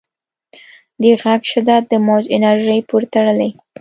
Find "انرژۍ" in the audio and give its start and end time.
2.37-2.79